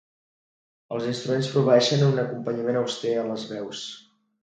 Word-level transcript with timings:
Els 0.95 1.05
instruments 1.09 1.51
proveeixen 1.57 2.07
un 2.09 2.19
acompanyament 2.25 2.83
auster 2.83 3.17
a 3.27 3.31
les 3.33 3.49
veus. 3.55 3.89